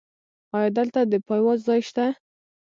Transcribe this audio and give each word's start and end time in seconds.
ایا 0.55 0.69
دلته 0.77 0.99
د 1.11 1.13
پایواز 1.27 1.59
ځای 1.67 1.81
شته؟ 1.89 2.05